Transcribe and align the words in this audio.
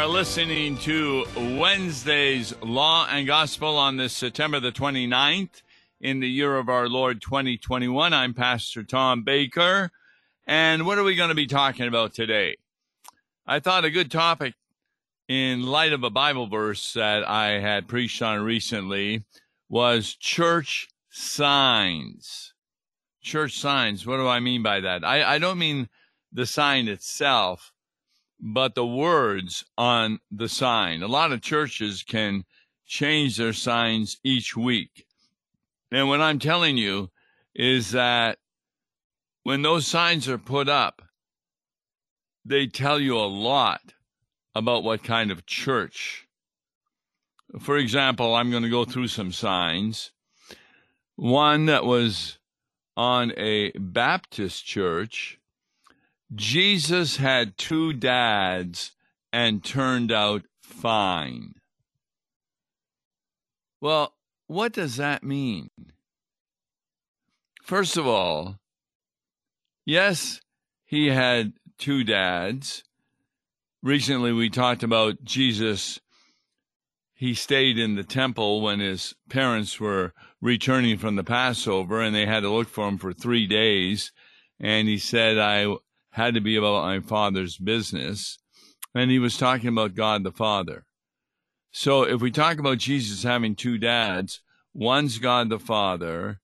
are 0.00 0.06
listening 0.06 0.78
to 0.78 1.26
Wednesday's 1.58 2.54
Law 2.62 3.06
and 3.10 3.26
Gospel 3.26 3.76
on 3.76 3.98
this 3.98 4.14
September 4.14 4.58
the 4.58 4.72
29th 4.72 5.60
in 6.00 6.20
the 6.20 6.28
year 6.28 6.56
of 6.56 6.70
our 6.70 6.88
Lord 6.88 7.20
2021. 7.20 8.14
I'm 8.14 8.32
Pastor 8.32 8.82
Tom 8.82 9.24
Baker. 9.24 9.90
And 10.46 10.86
what 10.86 10.96
are 10.96 11.04
we 11.04 11.16
going 11.16 11.28
to 11.28 11.34
be 11.34 11.46
talking 11.46 11.86
about 11.86 12.14
today? 12.14 12.56
I 13.46 13.60
thought 13.60 13.84
a 13.84 13.90
good 13.90 14.10
topic 14.10 14.54
in 15.28 15.66
light 15.66 15.92
of 15.92 16.02
a 16.02 16.08
Bible 16.08 16.46
verse 16.46 16.94
that 16.94 17.28
I 17.28 17.60
had 17.60 17.86
preached 17.86 18.22
on 18.22 18.40
recently 18.40 19.24
was 19.68 20.14
church 20.14 20.88
signs. 21.10 22.54
Church 23.20 23.58
signs. 23.58 24.06
What 24.06 24.16
do 24.16 24.26
I 24.26 24.40
mean 24.40 24.62
by 24.62 24.80
that? 24.80 25.04
I, 25.04 25.34
I 25.34 25.38
don't 25.38 25.58
mean 25.58 25.90
the 26.32 26.46
sign 26.46 26.88
itself 26.88 27.74
but 28.40 28.74
the 28.74 28.86
words 28.86 29.64
on 29.76 30.20
the 30.30 30.48
sign. 30.48 31.02
A 31.02 31.08
lot 31.08 31.32
of 31.32 31.42
churches 31.42 32.02
can 32.02 32.44
change 32.86 33.36
their 33.36 33.52
signs 33.52 34.18
each 34.24 34.56
week. 34.56 35.06
And 35.92 36.08
what 36.08 36.20
I'm 36.20 36.38
telling 36.38 36.76
you 36.76 37.10
is 37.54 37.92
that 37.92 38.38
when 39.42 39.62
those 39.62 39.86
signs 39.86 40.28
are 40.28 40.38
put 40.38 40.68
up, 40.68 41.02
they 42.44 42.66
tell 42.66 42.98
you 42.98 43.16
a 43.16 43.26
lot 43.26 43.94
about 44.54 44.84
what 44.84 45.02
kind 45.04 45.30
of 45.30 45.46
church. 45.46 46.26
For 47.60 47.76
example, 47.76 48.34
I'm 48.34 48.50
going 48.50 48.62
to 48.62 48.70
go 48.70 48.84
through 48.84 49.08
some 49.08 49.32
signs. 49.32 50.12
One 51.16 51.66
that 51.66 51.84
was 51.84 52.38
on 52.96 53.32
a 53.36 53.72
Baptist 53.72 54.64
church 54.64 55.39
Jesus 56.34 57.16
had 57.16 57.58
two 57.58 57.92
dads 57.92 58.92
and 59.32 59.64
turned 59.64 60.12
out 60.12 60.42
fine. 60.62 61.54
Well, 63.80 64.14
what 64.46 64.72
does 64.72 64.96
that 64.96 65.24
mean? 65.24 65.70
First 67.62 67.96
of 67.96 68.06
all, 68.06 68.58
yes, 69.84 70.40
he 70.84 71.08
had 71.08 71.54
two 71.78 72.04
dads. 72.04 72.84
Recently, 73.82 74.32
we 74.32 74.50
talked 74.50 74.82
about 74.82 75.24
Jesus. 75.24 76.00
He 77.14 77.34
stayed 77.34 77.78
in 77.78 77.94
the 77.94 78.04
temple 78.04 78.60
when 78.60 78.80
his 78.80 79.14
parents 79.28 79.80
were 79.80 80.12
returning 80.40 80.98
from 80.98 81.16
the 81.16 81.24
Passover 81.24 82.00
and 82.00 82.14
they 82.14 82.26
had 82.26 82.40
to 82.40 82.50
look 82.50 82.68
for 82.68 82.88
him 82.88 82.98
for 82.98 83.12
three 83.12 83.46
days. 83.46 84.12
And 84.58 84.88
he 84.88 84.98
said, 84.98 85.38
I 85.38 85.74
had 86.10 86.34
to 86.34 86.40
be 86.40 86.56
about 86.56 86.84
my 86.84 87.00
father's 87.00 87.56
business. 87.56 88.38
And 88.94 89.10
he 89.10 89.18
was 89.18 89.36
talking 89.36 89.68
about 89.68 89.94
God 89.94 90.24
the 90.24 90.32
Father. 90.32 90.84
So 91.70 92.02
if 92.02 92.20
we 92.20 92.30
talk 92.30 92.58
about 92.58 92.78
Jesus 92.78 93.22
having 93.22 93.54
two 93.54 93.78
dads, 93.78 94.40
one's 94.74 95.18
God 95.18 95.48
the 95.48 95.60
Father, 95.60 96.40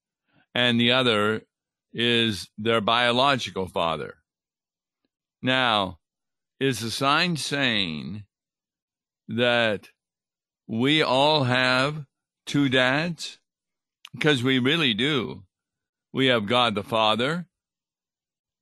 and 0.55 0.81
the 0.81 0.93
other 0.93 1.43
is 1.93 2.49
their 2.57 2.81
biological 2.81 3.67
father. 3.67 4.17
Now, 5.43 5.99
is 6.61 6.81
the 6.81 6.91
sign 6.91 7.37
saying 7.37 8.25
that 9.29 9.89
we 10.67 11.03
all 11.03 11.45
have 11.45 12.07
two 12.47 12.69
dads? 12.69 13.39
Because 14.13 14.43
we 14.43 14.59
really 14.59 14.95
do. 14.95 15.43
We 16.13 16.27
have 16.27 16.47
God 16.47 16.75
the 16.75 16.83
Father 16.83 17.47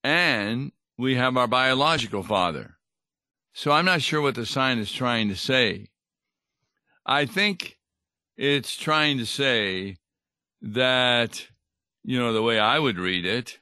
and 0.03 0.73
we 0.97 1.17
have 1.17 1.37
our 1.37 1.49
biological 1.49 2.23
father. 2.23 2.77
So 3.53 3.71
I'm 3.71 3.85
not 3.85 4.03
sure 4.03 4.21
what 4.21 4.35
the 4.35 4.47
sign 4.47 4.79
is 4.79 4.91
trying 4.91 5.29
to 5.29 5.37
say. 5.37 5.89
I 7.07 7.27
think 7.27 7.79
it's 8.37 8.77
trying 8.77 9.19
to 9.19 9.27
say 9.27 9.99
that, 10.63 11.47
you 12.03 12.19
know, 12.19 12.33
the 12.33 12.43
way 12.43 12.59
I 12.59 12.79
would 12.79 12.99
read 12.99 13.25
it, 13.25 13.59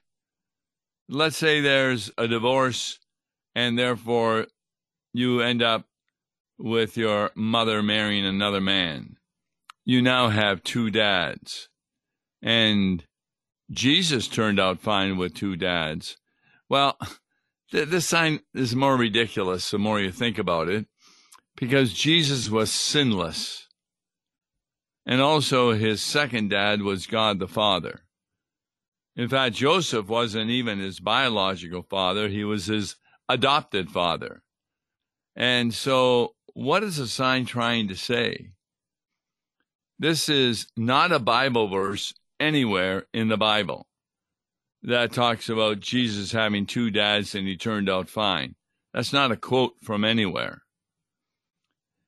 let's 1.08 1.36
say 1.36 1.60
there's 1.60 2.10
a 2.16 2.28
divorce 2.28 2.98
and 3.54 3.78
therefore 3.78 4.46
you 5.12 5.40
end 5.40 5.62
up 5.62 5.84
with 6.58 6.96
your 6.96 7.30
mother 7.34 7.82
marrying 7.82 8.24
another 8.24 8.60
man. 8.60 9.16
You 9.84 10.00
now 10.00 10.28
have 10.28 10.62
two 10.62 10.90
dads. 10.90 11.68
And 12.40 13.04
Jesus 13.70 14.28
turned 14.28 14.60
out 14.60 14.80
fine 14.80 15.16
with 15.16 15.34
two 15.34 15.56
dads. 15.56 16.16
Well, 16.68 16.96
this 17.72 18.06
sign 18.06 18.40
is 18.54 18.76
more 18.76 18.96
ridiculous 18.96 19.70
the 19.70 19.78
more 19.78 19.98
you 19.98 20.12
think 20.12 20.38
about 20.38 20.68
it, 20.68 20.86
because 21.56 21.92
Jesus 21.92 22.50
was 22.50 22.70
sinless. 22.70 23.66
And 25.04 25.20
also, 25.20 25.72
his 25.72 26.00
second 26.00 26.50
dad 26.50 26.82
was 26.82 27.06
God 27.06 27.38
the 27.38 27.48
Father. 27.48 28.02
In 29.16 29.28
fact, 29.28 29.56
Joseph 29.56 30.06
wasn't 30.06 30.50
even 30.50 30.78
his 30.78 31.00
biological 31.00 31.82
father, 31.82 32.28
he 32.28 32.44
was 32.44 32.66
his 32.66 32.96
adopted 33.28 33.90
father. 33.90 34.42
And 35.34 35.74
so, 35.74 36.34
what 36.54 36.82
is 36.82 36.98
the 36.98 37.06
sign 37.08 37.46
trying 37.46 37.88
to 37.88 37.96
say? 37.96 38.52
This 39.98 40.28
is 40.28 40.66
not 40.76 41.12
a 41.12 41.18
Bible 41.18 41.68
verse 41.68 42.14
anywhere 42.38 43.06
in 43.12 43.28
the 43.28 43.36
Bible 43.36 43.86
that 44.82 45.12
talks 45.12 45.48
about 45.48 45.80
Jesus 45.80 46.32
having 46.32 46.66
two 46.66 46.90
dads 46.90 47.34
and 47.34 47.46
he 47.46 47.56
turned 47.56 47.88
out 47.88 48.08
fine. 48.08 48.54
That's 48.92 49.12
not 49.12 49.32
a 49.32 49.36
quote 49.36 49.74
from 49.82 50.04
anywhere. 50.04 50.62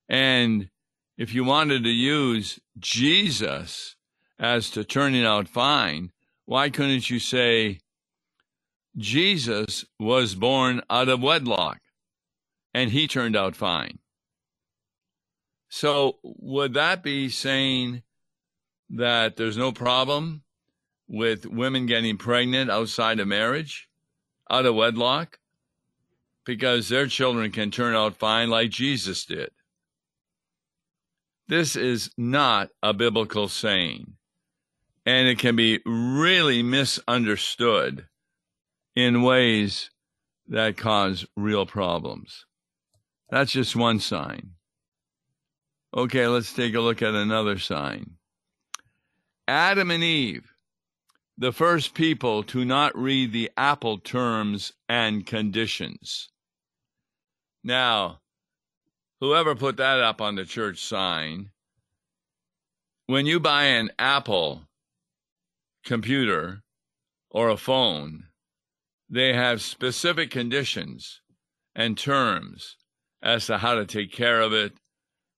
And 0.09 0.69
if 1.17 1.35
you 1.35 1.45
wanted 1.45 1.85
to 1.85 1.91
use 1.91 2.59
Jesus 2.79 3.97
as 4.39 4.71
to 4.71 4.85
turning 4.85 5.25
out 5.25 5.49
fine, 5.49 6.11
why 6.45 6.69
couldn't 6.69 7.09
you 7.09 7.19
say 7.19 7.81
Jesus 8.97 9.85
was 9.99 10.35
born 10.35 10.83
out 10.91 11.09
of 11.09 11.23
wedlock 11.23 11.79
and 12.75 12.91
he 12.91 13.09
turned 13.09 13.37
out 13.37 13.57
fine? 13.57 13.99
So 15.69 16.19
would 16.23 16.75
that 16.75 17.03
be 17.03 17.29
saying 17.29 18.03
that 18.91 19.37
there's 19.37 19.57
no 19.57 19.73
problem 19.73 20.44
with 21.15 21.47
women 21.47 21.87
getting 21.87 22.19
pregnant 22.19 22.71
outside 22.71 23.21
of 23.21 23.29
marriage, 23.29 23.89
out 24.51 24.67
of 24.67 24.75
wedlock, 24.75 25.39
because 26.45 26.89
their 26.89 27.07
children 27.07 27.51
can 27.53 27.71
turn 27.71 27.95
out 27.95 28.17
fine 28.17 28.51
like 28.51 28.71
Jesus 28.71 29.25
did. 29.25 29.51
This 31.47 31.77
is 31.77 32.11
not 32.17 32.71
a 32.83 32.93
biblical 32.93 33.49
saying, 33.49 34.15
and 35.07 35.29
it 35.29 35.39
can 35.39 35.55
be 35.55 35.81
really 35.87 36.63
misunderstood 36.63 38.07
in 38.97 39.23
ways 39.23 39.91
that 40.49 40.77
cause 40.77 41.27
real 41.37 41.65
problems. 41.65 42.45
That's 43.31 43.53
just 43.53 43.77
one 43.77 44.01
sign. 44.01 44.51
Okay, 45.97 46.27
let's 46.27 46.53
take 46.53 46.75
a 46.75 46.81
look 46.81 47.03
at 47.03 47.15
another 47.15 47.59
sign. 47.59 48.17
Adam 49.47 49.91
and 49.91 50.03
Eve 50.03 50.54
the 51.37 51.53
first 51.53 51.95
people 51.95 52.43
to 52.45 52.65
not 52.65 52.97
read 52.97 53.33
the 53.33 53.51
Apple 53.57 53.99
terms 53.99 54.73
and 54.89 55.27
conditions. 55.27 56.29
Now, 57.65 58.21
whoever 59.21 59.55
put 59.55 59.77
that 59.79 60.01
up 60.01 60.21
on 60.21 60.37
the 60.37 60.45
church 60.45 60.81
sign, 60.81 61.51
when 63.07 63.27
you 63.27 63.41
buy 63.41 63.65
an 63.65 63.91
Apple 63.99 64.63
computer 65.85 66.63
or 67.31 67.49
a 67.49 67.57
phone, 67.57 68.25
they 69.11 69.33
have 69.35 69.61
specific 69.61 70.31
conditions 70.31 71.21
and 71.75 71.99
terms 71.99 72.77
as 73.23 73.47
to 73.47 73.59
how 73.59 73.75
to 73.75 73.85
take 73.85 74.13
care 74.13 74.41
of 74.41 74.53
it 74.53 74.73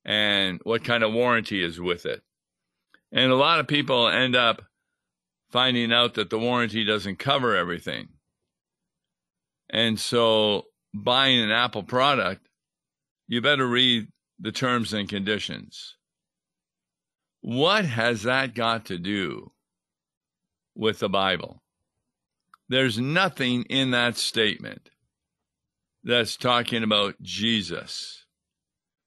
and 0.04 0.60
what 0.64 0.84
kind 0.84 1.02
of 1.02 1.12
warranty 1.12 1.62
is 1.62 1.80
with 1.80 2.06
it. 2.06 2.22
And 3.12 3.32
a 3.32 3.36
lot 3.36 3.60
of 3.60 3.66
people 3.66 4.08
end 4.08 4.36
up 4.36 4.62
finding 5.50 5.92
out 5.92 6.14
that 6.14 6.30
the 6.30 6.38
warranty 6.38 6.84
doesn't 6.84 7.18
cover 7.18 7.56
everything. 7.56 8.08
And 9.70 9.98
so 9.98 10.66
buying 10.94 11.40
an 11.40 11.50
Apple 11.50 11.82
product, 11.82 12.48
you 13.26 13.40
better 13.40 13.66
read 13.66 14.08
the 14.38 14.52
terms 14.52 14.92
and 14.92 15.08
conditions. 15.08 15.96
What 17.40 17.84
has 17.84 18.22
that 18.24 18.54
got 18.54 18.86
to 18.86 18.98
do 18.98 19.52
with 20.74 20.98
the 20.98 21.08
Bible? 21.08 21.62
There's 22.68 22.98
nothing 22.98 23.62
in 23.64 23.92
that 23.92 24.16
statement 24.16 24.90
that's 26.02 26.36
talking 26.36 26.82
about 26.82 27.20
Jesus. 27.22 28.24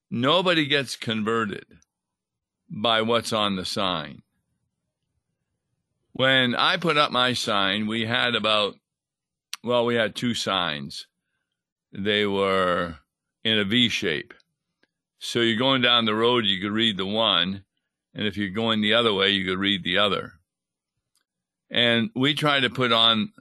Nobody 0.09 0.65
gets 0.65 0.95
converted 0.95 1.65
by 2.69 3.01
what's 3.01 3.33
on 3.33 3.55
the 3.55 3.65
sign. 3.65 4.21
When 6.19 6.53
I 6.53 6.75
put 6.75 6.97
up 6.97 7.13
my 7.13 7.31
sign, 7.31 7.87
we 7.87 8.05
had 8.05 8.35
about, 8.35 8.75
well, 9.63 9.85
we 9.85 9.95
had 9.95 10.17
two 10.17 10.33
signs. 10.33 11.07
They 11.93 12.25
were 12.25 12.97
in 13.45 13.57
a 13.57 13.63
V 13.63 13.87
shape. 13.87 14.33
So 15.19 15.39
you're 15.39 15.57
going 15.57 15.81
down 15.81 16.03
the 16.03 16.13
road, 16.13 16.43
you 16.43 16.59
could 16.59 16.73
read 16.73 16.97
the 16.97 17.05
one, 17.05 17.63
and 18.13 18.27
if 18.27 18.35
you're 18.35 18.49
going 18.49 18.81
the 18.81 18.95
other 18.95 19.13
way, 19.13 19.29
you 19.29 19.45
could 19.45 19.59
read 19.59 19.85
the 19.85 19.97
other. 19.97 20.33
And 21.71 22.09
we 22.13 22.33
try 22.33 22.59
to 22.59 22.69
put 22.69 22.91
on 22.91 23.31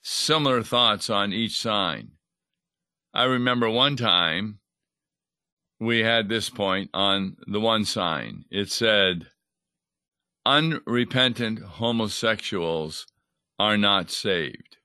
similar 0.00 0.62
thoughts 0.62 1.10
on 1.10 1.32
each 1.32 1.58
sign. 1.58 2.12
I 3.12 3.24
remember 3.24 3.68
one 3.68 3.96
time 3.96 4.60
we 5.80 6.04
had 6.04 6.28
this 6.28 6.48
point 6.48 6.90
on 6.94 7.38
the 7.48 7.58
one 7.58 7.84
sign. 7.84 8.44
It 8.52 8.70
said, 8.70 9.26
unrepentant 10.46 11.60
homosexuals 11.60 13.06
are 13.58 13.76
not 13.76 14.10
saved. 14.10 14.78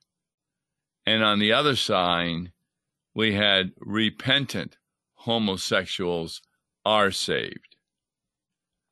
And 1.06 1.22
on 1.22 1.38
the 1.38 1.52
other 1.52 1.76
sign, 1.76 2.52
we 3.14 3.34
had 3.34 3.72
repentant 3.78 4.76
homosexuals 5.14 6.42
are 6.84 7.10
saved. 7.10 7.76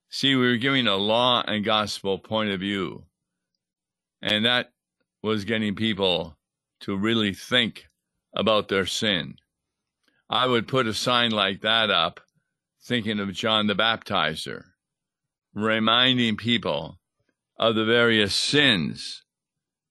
See, 0.08 0.34
we 0.36 0.46
were 0.46 0.56
giving 0.56 0.86
a 0.86 0.96
law 0.96 1.42
and 1.46 1.64
gospel 1.64 2.18
point 2.18 2.50
of 2.50 2.60
view. 2.60 3.04
And 4.22 4.44
that 4.44 4.72
was 5.22 5.44
getting 5.44 5.74
people 5.74 6.38
to 6.80 6.96
really 6.96 7.34
think 7.34 7.88
about 8.34 8.68
their 8.68 8.86
sin. 8.86 9.36
I 10.30 10.46
would 10.46 10.68
put 10.68 10.86
a 10.86 10.94
sign 10.94 11.30
like 11.30 11.60
that 11.60 11.90
up, 11.90 12.20
thinking 12.82 13.20
of 13.20 13.32
John 13.32 13.66
the 13.66 13.74
Baptizer, 13.74 14.64
reminding 15.54 16.36
people 16.36 16.98
of 17.58 17.74
the 17.74 17.84
various 17.84 18.34
sins 18.34 19.22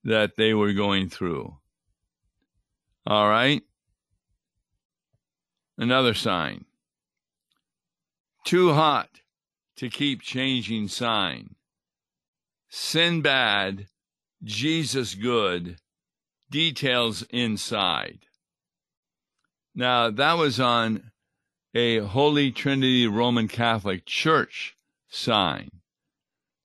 that 0.03 0.35
they 0.35 0.53
were 0.53 0.73
going 0.73 1.09
through. 1.09 1.57
All 3.07 3.29
right? 3.29 3.63
Another 5.77 6.13
sign. 6.13 6.65
Too 8.45 8.73
hot 8.73 9.09
to 9.77 9.89
keep 9.89 10.21
changing 10.21 10.89
sign. 10.89 11.55
Sin 12.69 13.21
bad, 13.21 13.87
Jesus 14.43 15.15
good, 15.15 15.77
details 16.49 17.23
inside. 17.29 18.19
Now, 19.73 20.11
that 20.11 20.33
was 20.33 20.59
on 20.59 21.11
a 21.73 21.99
Holy 21.99 22.51
Trinity 22.51 23.07
Roman 23.07 23.47
Catholic 23.47 24.05
Church 24.05 24.75
sign. 25.13 25.69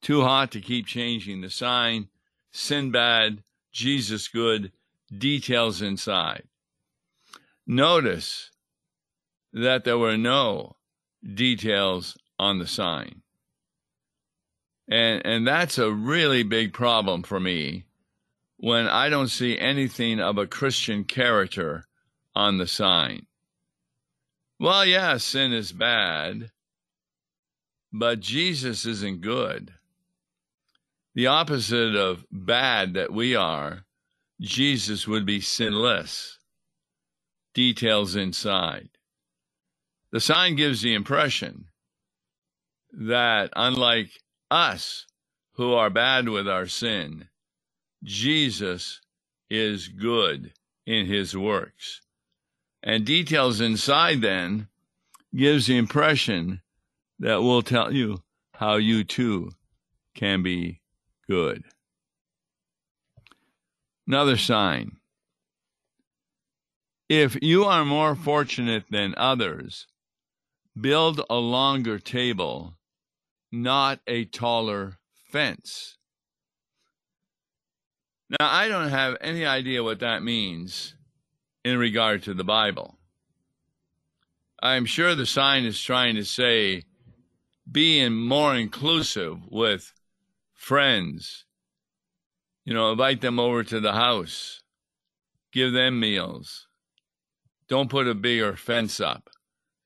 Too 0.01 0.23
hot 0.23 0.51
to 0.53 0.61
keep 0.61 0.87
changing 0.87 1.41
the 1.41 1.51
sign. 1.51 2.09
Sin 2.51 2.91
bad, 2.91 3.43
Jesus 3.73 4.29
good, 4.29 4.73
details 5.17 5.83
inside. 5.83 6.45
Notice 7.67 8.51
that 9.53 9.85
there 9.85 9.99
were 9.99 10.17
no 10.17 10.77
details 11.35 12.17
on 12.39 12.59
the 12.59 12.67
sign. 12.67 13.23
And, 14.89 15.25
and 15.27 15.47
that's 15.47 15.77
a 15.77 15.93
really 15.93 16.43
big 16.43 16.73
problem 16.73 17.23
for 17.23 17.39
me 17.39 17.85
when 18.57 18.87
I 18.87 19.11
don't 19.11 19.29
see 19.29 19.59
anything 19.59 20.21
of 20.21 20.39
a 20.39 20.47
Christian 20.47 21.05
character 21.05 21.85
on 22.35 22.57
the 22.57 22.67
sign. 22.67 23.27
Well, 24.59 24.87
yeah, 24.87 25.19
sin 25.19 25.53
is 25.53 25.73
bad, 25.73 26.51
but 27.93 28.21
Jesus 28.21 28.85
isn't 28.87 29.21
good. 29.21 29.75
The 31.15 31.27
opposite 31.27 31.97
of 31.97 32.25
bad 32.31 32.95
that 32.95 33.13
we 33.13 33.35
are, 33.35 33.85
Jesus 34.41 35.09
would 35.09 35.27
be 35.27 35.41
sinless. 35.41 36.39
Details 37.55 38.15
inside. 38.15 38.91
The 40.13 40.21
sign 40.21 40.55
gives 40.55 40.83
the 40.83 40.95
impression 40.95 41.67
that, 42.93 43.51
unlike 43.57 44.11
us 44.51 45.07
who 45.55 45.73
are 45.75 45.91
bad 45.91 46.29
with 46.29 46.49
our 46.49 46.67
sin, 46.67 47.29
Jesus 48.05 49.01
is 49.51 49.89
good 49.89 50.53
in 50.87 51.07
his 51.07 51.37
works. 51.37 52.01
And 52.83 53.05
details 53.05 53.61
inside 53.61 54.21
then 54.23 54.69
gives 55.35 55.67
the 55.67 55.77
impression 55.77 56.63
that 57.19 57.43
will 57.43 57.63
tell 57.63 57.93
you 57.93 58.23
how 58.55 58.77
you 58.77 59.05
too 59.05 59.51
can 60.15 60.43
be 60.43 60.81
good. 61.29 61.65
Another 64.07 64.37
sign. 64.37 64.97
If 67.09 67.39
you 67.41 67.65
are 67.65 67.85
more 67.85 68.15
fortunate 68.15 68.85
than 68.91 69.15
others, 69.17 69.87
build 70.79 71.21
a 71.31 71.37
longer 71.37 71.99
table, 71.99 72.75
not 73.51 74.01
a 74.07 74.25
taller 74.25 74.99
fence. 75.31 75.97
Now, 78.31 78.49
I 78.51 78.69
don't 78.69 78.91
have 78.91 79.17
any 79.21 79.47
idea 79.47 79.83
what 79.83 80.01
that 80.01 80.23
means 80.23 80.95
in 81.65 81.79
regard 81.79 82.23
to 82.25 82.35
the 82.35 82.45
Bible. 82.45 82.99
I'm 84.61 84.85
sure 84.85 85.15
the 85.15 85.27
sign 85.27 85.65
is 85.65 85.81
trying 85.81 86.17
to 86.17 86.25
say 86.25 86.83
being 87.71 88.15
more 88.15 88.55
inclusive 88.55 89.39
with 89.51 89.93
friends. 90.55 91.45
You 92.65 92.75
know, 92.75 92.93
invite 92.93 93.21
them 93.21 93.39
over 93.39 93.65
to 93.65 93.81
the 93.81 93.93
house, 93.93 94.63
give 95.53 95.73
them 95.73 96.01
meals. 96.01 96.67
Don't 97.69 97.91
put 97.91 98.09
a 98.09 98.15
bigger 98.15 98.57
fence 98.57 99.01
up 99.01 99.31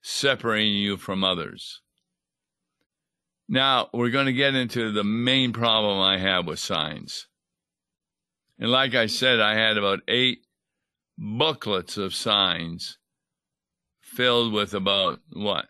separating 0.01 0.73
you 0.73 0.97
from 0.97 1.23
others. 1.23 1.81
Now, 3.47 3.89
we're 3.93 4.09
going 4.09 4.25
to 4.25 4.33
get 4.33 4.55
into 4.55 4.91
the 4.91 5.03
main 5.03 5.53
problem 5.53 5.99
I 5.99 6.17
have 6.17 6.45
with 6.45 6.59
signs. 6.59 7.27
And 8.59 8.71
like 8.71 8.95
I 8.95 9.07
said, 9.07 9.39
I 9.39 9.55
had 9.55 9.77
about 9.77 9.99
eight 10.07 10.39
booklets 11.17 11.97
of 11.97 12.13
signs 12.13 12.97
filled 14.01 14.53
with 14.53 14.73
about 14.73 15.19
what? 15.31 15.65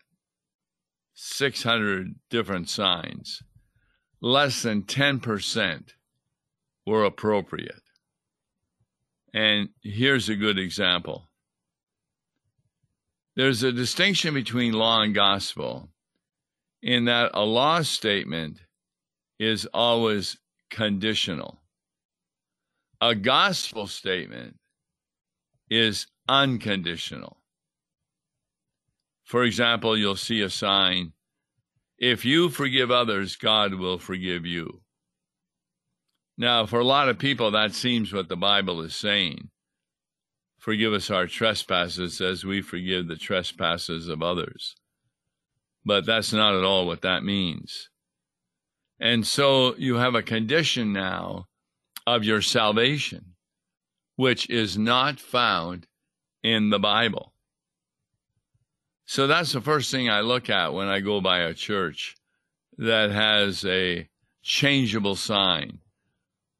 600 1.14 2.14
different 2.30 2.68
signs. 2.68 3.42
Less 4.20 4.62
than 4.62 4.82
10% 4.82 5.94
were 6.86 7.04
appropriate. 7.04 7.82
And 9.32 9.70
here's 9.82 10.28
a 10.28 10.36
good 10.36 10.58
example 10.58 11.28
there's 13.36 13.64
a 13.64 13.72
distinction 13.72 14.32
between 14.32 14.74
law 14.74 15.02
and 15.02 15.12
gospel 15.12 15.88
in 16.82 17.06
that 17.06 17.32
a 17.34 17.44
law 17.44 17.82
statement 17.82 18.60
is 19.40 19.66
always 19.74 20.36
conditional. 20.70 21.60
A 23.00 23.14
gospel 23.14 23.88
statement 23.88 24.56
is 25.68 26.06
unconditional. 26.28 27.38
For 29.24 29.42
example, 29.42 29.96
you'll 29.96 30.16
see 30.16 30.42
a 30.42 30.50
sign 30.50 31.12
if 31.98 32.24
you 32.24 32.48
forgive 32.48 32.90
others, 32.90 33.36
God 33.36 33.74
will 33.74 33.98
forgive 33.98 34.44
you. 34.44 34.82
Now, 36.36 36.66
for 36.66 36.80
a 36.80 36.84
lot 36.84 37.08
of 37.08 37.18
people, 37.18 37.50
that 37.52 37.72
seems 37.72 38.12
what 38.12 38.28
the 38.28 38.36
Bible 38.36 38.82
is 38.82 38.96
saying. 38.96 39.50
Forgive 40.58 40.92
us 40.92 41.10
our 41.10 41.26
trespasses 41.26 42.20
as 42.20 42.44
we 42.44 42.62
forgive 42.62 43.06
the 43.06 43.16
trespasses 43.16 44.08
of 44.08 44.22
others. 44.22 44.74
But 45.84 46.06
that's 46.06 46.32
not 46.32 46.54
at 46.54 46.64
all 46.64 46.86
what 46.86 47.02
that 47.02 47.22
means. 47.22 47.90
And 48.98 49.26
so 49.26 49.76
you 49.76 49.96
have 49.96 50.14
a 50.14 50.22
condition 50.22 50.92
now 50.92 51.46
of 52.06 52.24
your 52.24 52.40
salvation, 52.40 53.34
which 54.16 54.48
is 54.50 54.76
not 54.76 55.20
found 55.20 55.86
in 56.42 56.70
the 56.70 56.78
Bible. 56.78 57.33
So 59.06 59.26
that's 59.26 59.52
the 59.52 59.60
first 59.60 59.90
thing 59.90 60.08
I 60.08 60.20
look 60.20 60.48
at 60.48 60.72
when 60.72 60.88
I 60.88 61.00
go 61.00 61.20
by 61.20 61.40
a 61.40 61.54
church 61.54 62.16
that 62.78 63.10
has 63.10 63.64
a 63.64 64.08
changeable 64.42 65.16
sign. 65.16 65.78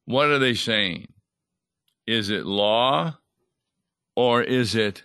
What 0.04 0.28
are 0.28 0.38
they 0.38 0.54
saying? 0.54 1.08
Is 2.06 2.28
it 2.30 2.44
law 2.44 3.18
or 4.14 4.42
is 4.42 4.74
it 4.74 5.04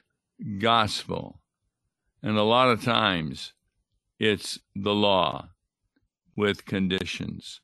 gospel? 0.60 1.40
And 2.22 2.38
a 2.38 2.44
lot 2.44 2.70
of 2.70 2.84
times 2.84 3.54
it's 4.20 4.60
the 4.76 4.94
law 4.94 5.50
with 6.36 6.66
conditions. 6.66 7.62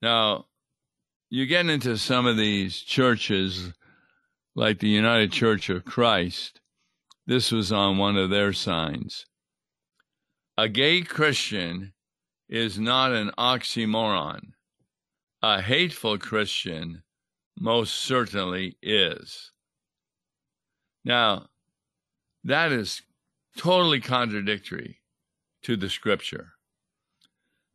Now, 0.00 0.46
you 1.30 1.46
get 1.46 1.66
into 1.66 1.96
some 1.98 2.26
of 2.26 2.36
these 2.36 2.78
churches, 2.78 3.72
like 4.54 4.78
the 4.78 4.88
United 4.88 5.32
Church 5.32 5.68
of 5.68 5.84
Christ. 5.84 6.60
This 7.26 7.50
was 7.50 7.72
on 7.72 7.96
one 7.96 8.16
of 8.16 8.30
their 8.30 8.52
signs. 8.52 9.26
A 10.58 10.68
gay 10.68 11.02
Christian 11.02 11.94
is 12.48 12.78
not 12.78 13.12
an 13.12 13.30
oxymoron. 13.38 14.52
A 15.42 15.62
hateful 15.62 16.18
Christian 16.18 17.02
most 17.58 17.94
certainly 17.94 18.76
is. 18.82 19.52
Now, 21.04 21.46
that 22.44 22.72
is 22.72 23.02
totally 23.56 24.00
contradictory 24.00 25.00
to 25.62 25.76
the 25.76 25.88
scripture. 25.88 26.52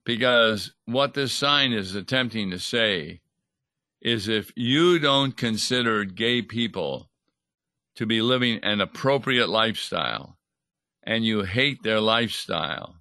Because 0.05 0.73
what 0.85 1.13
this 1.13 1.33
sign 1.33 1.73
is 1.73 1.95
attempting 1.95 2.51
to 2.51 2.59
say 2.59 3.21
is 4.01 4.27
if 4.27 4.51
you 4.55 4.99
don't 4.99 5.35
consider 5.35 6.05
gay 6.05 6.41
people 6.41 7.08
to 7.99 8.05
be 8.05 8.21
living 8.21 8.57
an 8.63 8.79
appropriate 8.79 9.49
lifestyle 9.49 10.37
and 11.03 11.25
you 11.25 11.43
hate 11.43 11.83
their 11.83 11.99
lifestyle, 11.99 12.95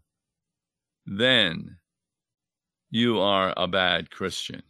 then 1.06 1.76
you 2.90 3.20
are 3.20 3.54
a 3.56 3.68
bad 3.68 4.10
Christian. 4.10 4.60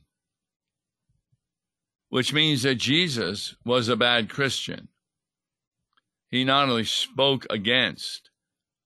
Which 2.11 2.35
means 2.35 2.63
that 2.65 2.75
Jesus 2.75 3.57
was 3.65 3.89
a 3.89 3.97
bad 3.97 4.29
Christian. 4.29 4.89
He 6.29 6.45
not 6.45 6.69
only 6.69 6.85
spoke 6.85 7.47
against 7.49 8.29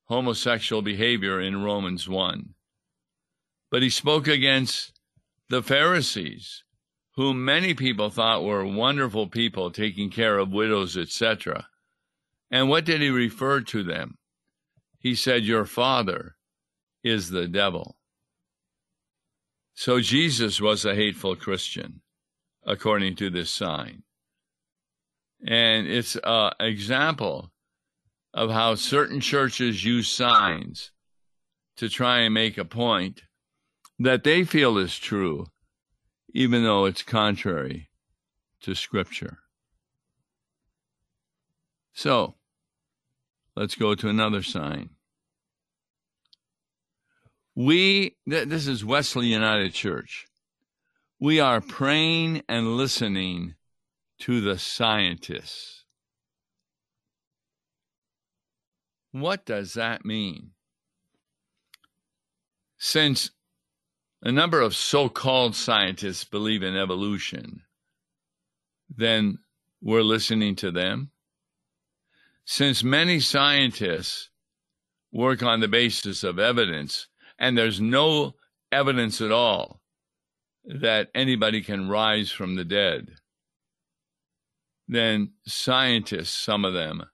homosexual 0.04 0.80
behavior 0.80 1.40
in 1.40 1.64
Romans 1.64 2.08
1, 2.08 2.50
but 3.68 3.82
he 3.82 3.90
spoke 3.90 4.28
against 4.28 4.92
the 5.49 5.61
Pharisees, 5.61 6.62
whom 7.14 7.45
many 7.45 7.75
people 7.75 8.11
thought 8.11 8.45
were 8.45 8.64
wonderful 8.64 9.26
people 9.26 9.71
taking 9.71 10.11
care 10.11 10.38
of 10.38 10.52
widows, 10.52 10.97
etc. 10.97 11.69
And 12.50 12.69
what 12.69 12.85
did 12.85 13.00
he 13.00 13.11
refer 13.11 13.61
to 13.61 13.83
them? 13.83 14.19
He 14.99 15.14
said, 15.14 15.45
Your 15.45 15.64
father 15.64 16.37
is 17.02 17.31
the 17.31 17.49
devil. 17.49 17.97
So 19.75 20.00
Jesus 20.00 20.61
was 20.61 20.85
a 20.85 20.95
hateful 20.95 21.35
Christian, 21.35 22.02
according 22.64 23.16
to 23.16 23.31
this 23.31 23.50
sign. 23.50 24.02
And 25.45 25.87
it's 25.87 26.16
an 26.23 26.52
example 26.61 27.50
of 28.33 28.50
how 28.50 28.75
certain 28.76 29.21
churches 29.21 29.85
use 29.85 30.09
signs 30.09 30.92
to 31.76 31.88
try 31.88 32.21
and 32.21 32.35
make 32.35 32.59
a 32.59 32.64
point 32.64 33.23
that 33.99 34.25
they 34.25 34.45
feel 34.45 34.78
is 34.78 34.99
true, 34.99 35.47
even 36.32 36.64
though 36.64 36.84
it's 36.84 37.02
contrary 37.02 37.88
to 38.62 38.74
Scripture. 38.74 39.38
So, 41.92 42.34
let's 43.54 43.74
go 43.74 43.94
to 43.94 44.08
another 44.08 44.42
sign. 44.42 44.90
We, 47.54 48.16
th- 48.28 48.48
this 48.48 48.66
is 48.66 48.84
Wesley 48.84 49.26
United 49.26 49.74
Church. 49.74 50.26
We 51.20 51.38
are 51.38 51.60
praying 51.60 52.42
and 52.48 52.76
listening 52.76 53.54
to 54.20 54.40
the 54.40 54.58
scientists. 54.58 55.84
What 59.12 59.44
does 59.44 59.74
that 59.74 60.06
mean? 60.06 60.52
Since 62.78 63.30
a 64.22 64.30
number 64.30 64.60
of 64.60 64.74
so 64.74 65.08
called 65.08 65.56
scientists 65.56 66.24
believe 66.24 66.62
in 66.62 66.76
evolution, 66.76 67.62
then 68.88 69.38
we're 69.80 70.02
listening 70.02 70.54
to 70.56 70.70
them. 70.70 71.10
Since 72.44 72.84
many 72.84 73.18
scientists 73.20 74.30
work 75.12 75.42
on 75.42 75.60
the 75.60 75.68
basis 75.68 76.22
of 76.22 76.38
evidence, 76.38 77.08
and 77.38 77.58
there's 77.58 77.80
no 77.80 78.34
evidence 78.70 79.20
at 79.20 79.32
all 79.32 79.80
that 80.64 81.08
anybody 81.14 81.60
can 81.60 81.88
rise 81.88 82.30
from 82.30 82.54
the 82.54 82.64
dead, 82.64 83.08
then 84.86 85.32
scientists, 85.46 86.30
some 86.30 86.64
of 86.64 86.74
them, 86.74 87.04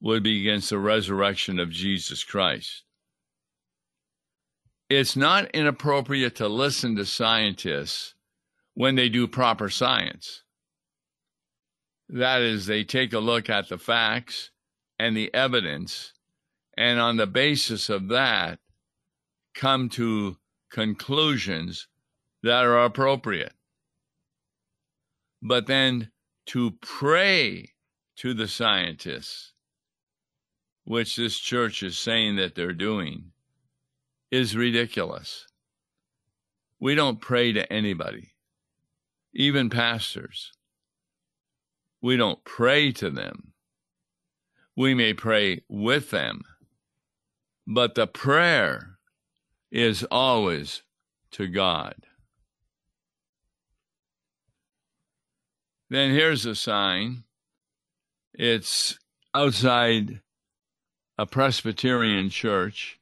would 0.00 0.22
be 0.22 0.40
against 0.40 0.70
the 0.70 0.78
resurrection 0.78 1.58
of 1.58 1.70
Jesus 1.70 2.24
Christ. 2.24 2.84
It's 4.90 5.14
not 5.14 5.48
inappropriate 5.52 6.34
to 6.36 6.48
listen 6.48 6.96
to 6.96 7.06
scientists 7.06 8.16
when 8.74 8.96
they 8.96 9.08
do 9.08 9.28
proper 9.28 9.70
science. 9.70 10.42
That 12.08 12.42
is, 12.42 12.66
they 12.66 12.82
take 12.82 13.12
a 13.12 13.20
look 13.20 13.48
at 13.48 13.68
the 13.68 13.78
facts 13.78 14.50
and 14.98 15.16
the 15.16 15.32
evidence, 15.32 16.12
and 16.76 16.98
on 16.98 17.18
the 17.18 17.28
basis 17.28 17.88
of 17.88 18.08
that, 18.08 18.58
come 19.54 19.88
to 19.90 20.38
conclusions 20.72 21.86
that 22.42 22.64
are 22.64 22.84
appropriate. 22.84 23.54
But 25.40 25.68
then 25.68 26.10
to 26.46 26.72
pray 26.80 27.74
to 28.16 28.34
the 28.34 28.48
scientists, 28.48 29.52
which 30.82 31.14
this 31.14 31.38
church 31.38 31.84
is 31.84 31.96
saying 31.96 32.36
that 32.36 32.56
they're 32.56 32.72
doing, 32.72 33.30
is 34.30 34.56
ridiculous. 34.56 35.46
We 36.78 36.94
don't 36.94 37.20
pray 37.20 37.52
to 37.52 37.70
anybody, 37.72 38.32
even 39.34 39.70
pastors. 39.70 40.52
We 42.00 42.16
don't 42.16 42.42
pray 42.44 42.92
to 42.92 43.10
them. 43.10 43.52
We 44.76 44.94
may 44.94 45.12
pray 45.12 45.62
with 45.68 46.10
them, 46.10 46.42
but 47.66 47.94
the 47.94 48.06
prayer 48.06 48.98
is 49.70 50.04
always 50.04 50.82
to 51.32 51.46
God. 51.46 51.94
Then 55.90 56.12
here's 56.12 56.46
a 56.46 56.54
sign. 56.54 57.24
It's 58.32 58.96
outside 59.34 60.20
a 61.18 61.26
Presbyterian 61.26 62.30
church, 62.30 62.99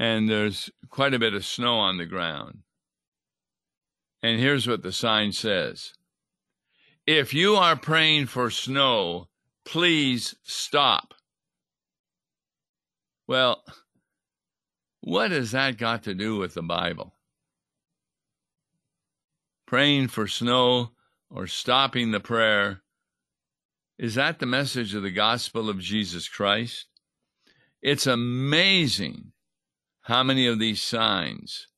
and 0.00 0.30
there's 0.30 0.70
quite 0.88 1.12
a 1.12 1.18
bit 1.18 1.34
of 1.34 1.44
snow 1.44 1.78
on 1.78 1.98
the 1.98 2.06
ground. 2.06 2.60
And 4.22 4.40
here's 4.40 4.66
what 4.66 4.82
the 4.82 4.92
sign 4.92 5.32
says 5.32 5.92
If 7.06 7.34
you 7.34 7.54
are 7.56 7.76
praying 7.76 8.26
for 8.26 8.50
snow, 8.50 9.28
please 9.66 10.34
stop. 10.42 11.12
Well, 13.28 13.62
what 15.02 15.32
has 15.32 15.50
that 15.50 15.76
got 15.76 16.04
to 16.04 16.14
do 16.14 16.38
with 16.38 16.54
the 16.54 16.62
Bible? 16.62 17.14
Praying 19.66 20.08
for 20.08 20.26
snow 20.26 20.92
or 21.28 21.46
stopping 21.46 22.10
the 22.10 22.20
prayer, 22.20 22.80
is 23.98 24.14
that 24.14 24.38
the 24.38 24.46
message 24.46 24.94
of 24.94 25.02
the 25.02 25.10
gospel 25.10 25.68
of 25.68 25.78
Jesus 25.78 26.26
Christ? 26.26 26.86
It's 27.82 28.06
amazing 28.06 29.32
how 30.10 30.24
many 30.24 30.48
of 30.48 30.58
these 30.58 30.82
signs 30.82 31.68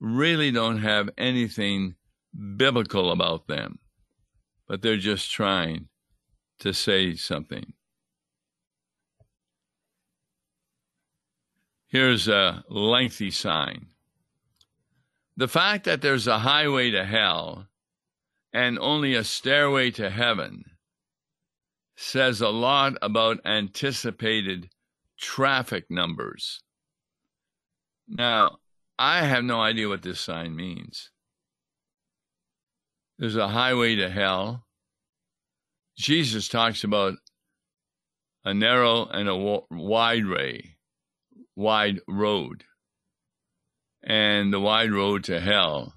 really 0.00 0.50
don't 0.50 0.78
have 0.78 1.08
anything 1.16 1.94
biblical 2.56 3.12
about 3.12 3.46
them, 3.46 3.78
but 4.66 4.82
they're 4.82 4.96
just 4.96 5.30
trying 5.30 5.86
to 6.58 6.74
say 6.74 7.14
something. 7.14 7.72
Here's 11.86 12.26
a 12.26 12.64
lengthy 12.68 13.30
sign. 13.30 13.86
The 15.36 15.46
fact 15.46 15.84
that 15.84 16.02
there's 16.02 16.26
a 16.26 16.40
highway 16.40 16.90
to 16.90 17.04
hell 17.04 17.68
and 18.52 18.80
only 18.80 19.14
a 19.14 19.22
stairway 19.22 19.92
to 19.92 20.10
heaven 20.10 20.64
says 21.94 22.40
a 22.40 22.48
lot 22.48 22.94
about 23.00 23.46
anticipated 23.46 24.70
traffic 25.16 25.84
numbers. 25.88 26.64
Now, 28.10 28.58
I 28.98 29.22
have 29.22 29.44
no 29.44 29.60
idea 29.60 29.88
what 29.88 30.02
this 30.02 30.20
sign 30.20 30.54
means. 30.56 31.10
There's 33.18 33.36
a 33.36 33.48
highway 33.48 33.96
to 33.96 34.10
hell. 34.10 34.64
Jesus 35.96 36.48
talks 36.48 36.84
about 36.84 37.14
a 38.44 38.52
narrow 38.52 39.06
and 39.06 39.28
a 39.28 39.62
wide 39.70 40.26
way 40.26 40.76
wide 41.60 42.00
road. 42.08 42.64
And 44.02 44.52
the 44.52 44.60
wide 44.60 44.92
road 44.92 45.24
to 45.24 45.40
hell 45.40 45.94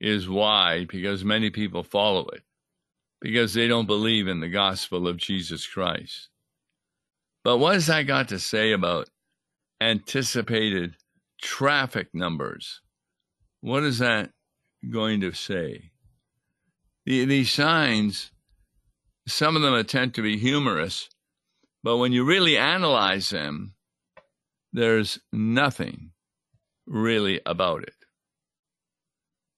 is 0.00 0.28
wide 0.28 0.88
because 0.88 1.24
many 1.24 1.50
people 1.50 1.82
follow 1.82 2.26
it 2.28 2.42
because 3.20 3.54
they 3.54 3.66
don't 3.66 3.86
believe 3.86 4.28
in 4.28 4.40
the 4.40 4.48
gospel 4.48 5.08
of 5.08 5.16
Jesus 5.16 5.66
Christ. 5.66 6.28
But 7.42 7.58
what 7.58 7.74
has 7.74 7.86
that 7.86 8.02
got 8.02 8.28
to 8.28 8.38
say 8.38 8.72
about 8.72 9.08
anticipated 9.80 10.96
traffic 11.44 12.08
numbers? 12.14 12.80
What 13.60 13.84
is 13.84 13.98
that 13.98 14.30
going 14.90 15.20
to 15.20 15.32
say? 15.32 15.90
The, 17.04 17.26
these 17.26 17.52
signs, 17.52 18.32
some 19.28 19.54
of 19.54 19.62
them 19.62 19.74
attempt 19.74 20.16
to 20.16 20.22
be 20.22 20.38
humorous, 20.38 21.08
but 21.82 21.98
when 21.98 22.12
you 22.12 22.24
really 22.24 22.56
analyze 22.56 23.28
them, 23.28 23.74
there's 24.72 25.20
nothing 25.32 26.12
really 26.86 27.40
about 27.44 27.82
it. 27.82 27.94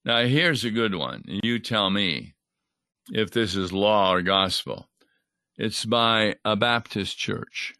Now, 0.04 0.24
here's 0.24 0.64
a 0.64 0.70
good 0.70 0.94
one. 0.94 1.22
You 1.26 1.58
tell 1.60 1.88
me 1.90 2.34
if 3.12 3.30
this 3.30 3.54
is 3.54 3.72
law 3.72 4.12
or 4.12 4.22
gospel. 4.22 4.88
It's 5.56 5.84
by 5.84 6.34
a 6.44 6.56
Baptist 6.56 7.16
church. 7.16 7.74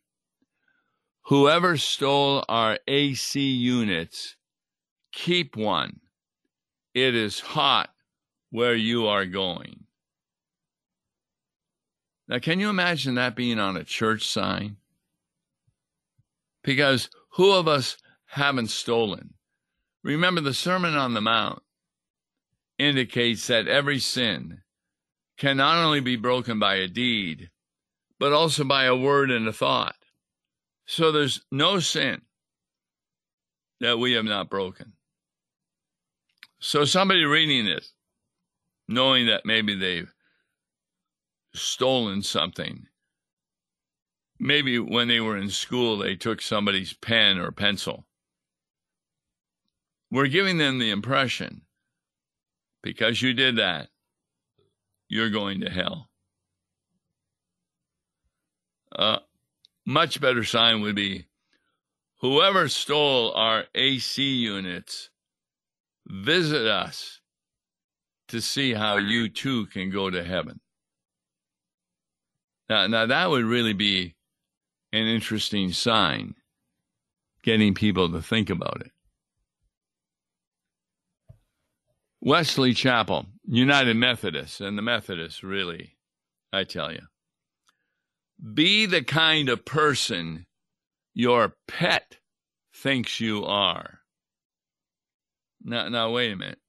Whoever 1.27 1.77
stole 1.77 2.45
our 2.49 2.79
AC 2.87 3.41
units, 3.41 4.37
keep 5.13 5.57
one. 5.57 5.99
It 6.95 7.17
is 7.17 7.41
hot 7.41 7.91
where 8.51 8.77
you 8.77 9.09
are 9.09 9.27
going. 9.27 9.87
Now, 12.29 12.39
can 12.39 12.61
you 12.61 12.71
imagine 12.71 13.17
that 13.17 13.35
being 13.35 13.59
on 13.59 13.77
a 13.77 13.83
church 13.83 14.29
sign? 14.29 14.77
Because 16.63 17.11
who 17.31 17.53
of 17.53 17.67
us 17.67 17.97
haven't 18.27 18.69
stolen? 18.69 19.35
Remember, 20.05 20.41
the 20.41 20.55
Sermon 20.55 20.95
on 20.95 21.15
the 21.15 21.21
Mount 21.21 21.61
indicates 22.79 23.49
that 23.49 23.67
every 23.67 23.99
sin 23.99 24.61
can 25.37 25.57
not 25.57 25.85
only 25.85 26.01
be 26.01 26.15
broken 26.15 26.61
by 26.61 26.77
a 26.77 26.87
deed, 26.87 27.51
but 28.21 28.33
also 28.33 28.63
by 28.63 28.85
a 28.85 28.95
word 28.95 29.33
and 29.33 29.49
a 29.49 29.53
thought. 29.53 29.97
So 30.87 31.11
there's 31.11 31.45
no 31.51 31.81
sin 31.81 32.23
that 33.81 33.99
we 33.99 34.13
have 34.13 34.25
not 34.25 34.49
broken. 34.49 34.93
So 36.61 36.85
somebody 36.85 37.25
reading 37.25 37.67
this, 37.67 37.93
knowing 38.89 39.27
that 39.27 39.45
maybe 39.45 39.75
they've 39.75 40.13
stolen 41.55 42.23
something, 42.23 42.87
maybe 44.39 44.79
when 44.79 45.09
they 45.09 45.21
were 45.21 45.37
in 45.37 45.51
school 45.51 45.99
they 45.99 46.15
took 46.15 46.41
somebody's 46.41 46.95
pen 46.95 47.39
or 47.39 47.51
pencil. 47.51 48.07
We're 50.11 50.29
giving 50.29 50.59
them 50.59 50.79
the 50.79 50.91
impression 50.91 51.63
because 52.83 53.21
you 53.21 53.33
did 53.33 53.57
that, 53.57 53.89
you're 55.09 55.31
going 55.31 55.61
to 55.61 55.71
hell. 55.71 56.09
A 58.93 59.19
much 59.87 60.21
better 60.21 60.45
sign 60.45 60.83
would 60.83 60.97
be 60.97 61.27
whoever 62.21 62.69
stole 62.69 63.33
our 63.33 63.65
AC 63.75 64.23
units, 64.23 65.11
visit 66.07 66.67
us 66.67 67.21
to 68.29 68.41
see 68.41 68.75
how 68.75 68.97
you 68.97 69.29
too 69.29 69.67
can 69.67 69.91
go 69.91 70.11
to 70.11 70.25
heaven. 70.25 70.61
Now, 72.69 72.89
now 72.89 73.07
that 73.07 73.31
would 73.31 73.45
really 73.45 73.75
be 73.75 74.17
an 74.93 75.07
interesting 75.07 75.73
sign, 75.73 76.35
getting 77.45 77.75
people 77.75 78.11
to 78.11 78.21
think 78.21 78.51
about 78.51 78.81
it. 78.81 78.91
Wesley 82.21 82.75
Chapel, 82.75 83.27
United 83.45 83.97
Methodists, 83.97 84.61
and 84.61 84.77
the 84.77 84.83
Methodists 84.83 85.45
really, 85.45 85.97
I 86.53 86.65
tell 86.65 86.93
you. 86.93 87.03
Be 88.55 88.87
the 88.87 89.03
kind 89.03 89.49
of 89.49 89.65
person 89.65 90.47
your 91.15 91.57
pet 91.67 92.19
thinks 92.75 93.21
you 93.21 93.45
are. 93.45 94.01
Now, 95.63 95.89
now, 95.89 96.11
wait 96.11 96.33
a 96.33 96.37
minute. 96.37 96.61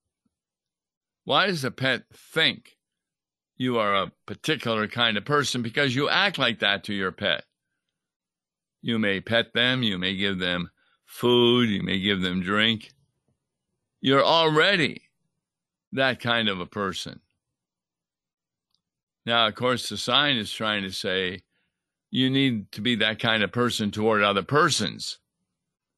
Why 1.26 1.48
does 1.48 1.62
the 1.62 1.72
pet 1.72 2.04
think 2.14 2.78
you 3.58 3.78
are 3.78 3.96
a 3.96 4.12
particular 4.26 4.88
kind 4.88 5.18
of 5.18 5.26
person? 5.26 5.62
Because 5.62 5.94
you 5.94 6.10
act 6.10 6.38
like 6.38 6.60
that 6.60 6.86
to 6.86 6.94
your 6.94 7.12
pet. 7.12 7.44
You 8.82 8.98
may 8.98 9.20
pet 9.20 9.54
them, 9.54 9.84
you 9.84 9.98
may 9.98 10.16
give 10.16 10.40
them 10.40 10.72
food, 11.06 11.70
you 11.70 11.84
may 11.84 12.00
give 12.00 12.22
them 12.22 12.42
drink. 12.42 12.94
You're 14.00 14.24
already 14.24 15.10
that 15.92 16.22
kind 16.22 16.48
of 16.48 16.60
a 16.60 16.66
person. 16.66 17.20
Now, 19.26 19.48
of 19.48 19.56
course, 19.56 19.90
the 19.90 19.98
sign 19.98 20.38
is 20.38 20.52
trying 20.52 20.84
to 20.84 20.92
say 20.92 21.42
you 22.10 22.30
need 22.30 22.72
to 22.72 22.82
be 22.82 22.96
that 22.96 23.20
kind 23.20 23.44
of 23.44 23.52
person 23.52 23.92
toward 23.92 24.24
other 24.24 24.44
persons, 24.44 25.20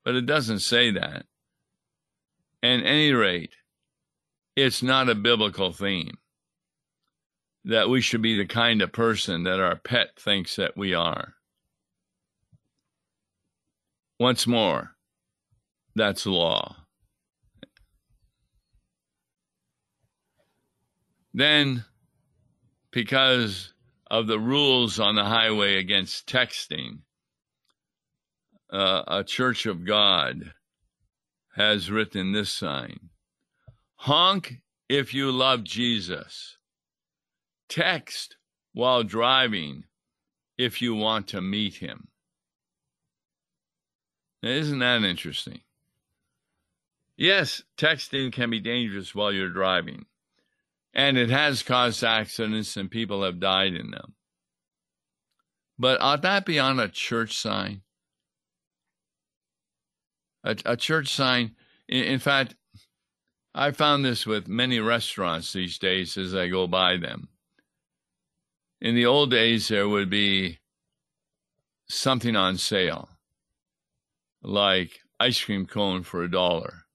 but 0.03 0.15
it 0.15 0.25
doesn't 0.25 0.59
say 0.59 0.91
that. 0.91 1.25
At 2.61 2.83
any 2.83 3.13
rate, 3.13 3.53
it's 4.55 4.83
not 4.83 5.09
a 5.09 5.15
biblical 5.15 5.71
theme 5.71 6.17
that 7.65 7.89
we 7.89 8.01
should 8.01 8.21
be 8.21 8.37
the 8.37 8.45
kind 8.45 8.81
of 8.81 8.91
person 8.91 9.43
that 9.43 9.59
our 9.59 9.75
pet 9.75 10.09
thinks 10.19 10.55
that 10.55 10.75
we 10.75 10.93
are. 10.93 11.35
Once 14.19 14.47
more, 14.47 14.95
that's 15.95 16.25
law. 16.25 16.75
Then, 21.33 21.85
because 22.91 23.73
of 24.09 24.27
the 24.27 24.39
rules 24.39 24.99
on 24.99 25.15
the 25.15 25.25
highway 25.25 25.77
against 25.77 26.27
texting, 26.27 26.99
uh, 28.71 29.03
a 29.07 29.23
Church 29.23 29.65
of 29.65 29.85
God 29.85 30.53
has 31.55 31.91
written 31.91 32.31
this 32.31 32.51
sign 32.51 33.09
Honk 33.95 34.61
if 34.87 35.13
you 35.13 35.31
love 35.31 35.63
Jesus. 35.63 36.57
Text 37.67 38.37
while 38.73 39.03
driving 39.03 39.83
if 40.57 40.81
you 40.81 40.95
want 40.95 41.27
to 41.27 41.41
meet 41.41 41.75
him. 41.75 42.07
Now, 44.41 44.49
isn't 44.49 44.79
that 44.79 45.03
interesting? 45.03 45.61
Yes, 47.17 47.61
texting 47.77 48.31
can 48.31 48.49
be 48.49 48.61
dangerous 48.61 49.13
while 49.13 49.33
you're 49.33 49.49
driving. 49.49 50.05
And 50.93 51.17
it 51.17 51.29
has 51.29 51.63
caused 51.63 52.03
accidents 52.03 52.75
and 52.75 52.89
people 52.89 53.23
have 53.23 53.39
died 53.39 53.73
in 53.73 53.91
them. 53.91 54.15
But 55.77 56.01
ought 56.01 56.23
that 56.23 56.45
be 56.45 56.59
on 56.59 56.79
a 56.79 56.89
church 56.89 57.37
sign? 57.37 57.81
A, 60.43 60.55
a 60.65 60.75
church 60.75 61.13
sign, 61.13 61.55
in, 61.87 62.03
in 62.03 62.19
fact, 62.19 62.55
I 63.53 63.71
found 63.71 64.05
this 64.05 64.25
with 64.25 64.47
many 64.47 64.79
restaurants 64.79 65.53
these 65.53 65.77
days 65.77 66.17
as 66.17 66.35
I 66.35 66.47
go 66.47 66.67
by 66.67 66.97
them. 66.97 67.29
In 68.81 68.95
the 68.95 69.05
old 69.05 69.31
days, 69.31 69.67
there 69.67 69.89
would 69.89 70.09
be 70.09 70.59
something 71.87 72.35
on 72.35 72.57
sale, 72.57 73.09
like 74.41 75.01
ice 75.19 75.43
cream 75.43 75.65
cone 75.65 76.03
for 76.03 76.23
a 76.23 76.31
dollar. 76.31 76.85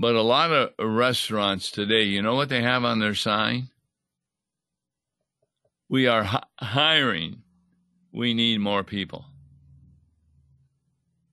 But 0.00 0.14
a 0.14 0.22
lot 0.22 0.52
of 0.52 0.70
restaurants 0.78 1.72
today, 1.72 2.04
you 2.04 2.22
know 2.22 2.36
what 2.36 2.48
they 2.48 2.62
have 2.62 2.84
on 2.84 3.00
their 3.00 3.16
sign? 3.16 3.70
We 5.88 6.06
are 6.06 6.22
hi- 6.22 6.44
hiring. 6.60 7.42
We 8.12 8.32
need 8.32 8.60
more 8.60 8.84
people. 8.84 9.24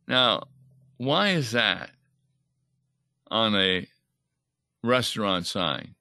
Now, 0.08 0.45
why 0.97 1.30
is 1.30 1.51
that 1.51 1.91
on 3.30 3.54
a 3.56 3.88
restaurant 4.84 5.45
sign? 5.45 5.93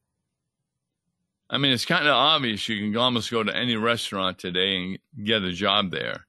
I 1.50 1.58
mean, 1.58 1.72
it's 1.72 1.84
kind 1.84 2.08
of 2.08 2.14
obvious. 2.14 2.66
You 2.66 2.90
can 2.90 2.96
almost 2.98 3.30
go 3.30 3.42
to 3.42 3.54
any 3.54 3.76
restaurant 3.76 4.38
today 4.38 4.76
and 4.76 5.26
get 5.26 5.42
a 5.42 5.52
job 5.52 5.90
there 5.90 6.26